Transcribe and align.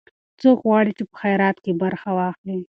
څوک 0.41 0.57
غواړي 0.67 0.91
چې 0.97 1.03
په 1.09 1.15
خیرات 1.21 1.57
کې 1.63 1.71
برخه 1.81 2.09
واخلي؟ 2.17 2.59